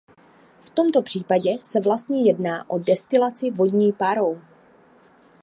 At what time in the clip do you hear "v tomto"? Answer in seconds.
0.61-1.01